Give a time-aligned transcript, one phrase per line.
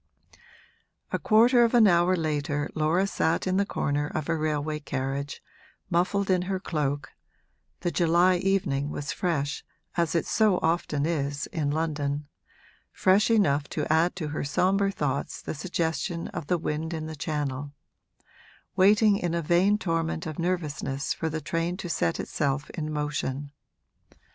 [1.11, 5.43] A quarter of an hour later Laura sat in the corner of a railway carriage,
[5.91, 7.09] muffled in her cloak
[7.81, 9.63] (the July evening was fresh,
[9.95, 12.27] as it so often is in London
[12.91, 17.15] fresh enough to add to her sombre thoughts the suggestion of the wind in the
[17.15, 17.71] Channel),
[18.75, 23.51] waiting in a vain torment of nervousness for the train to set itself in motion.